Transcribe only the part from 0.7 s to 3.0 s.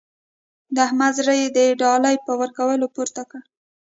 د احمد زړه يې د ډالۍ په ورکولو